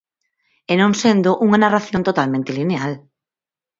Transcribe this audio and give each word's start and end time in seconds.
E 0.71 0.73
non 0.81 0.91
sendo 1.01 1.29
unha 1.45 1.61
narración 1.63 2.01
totalmente 2.09 2.51
lineal. 2.59 2.93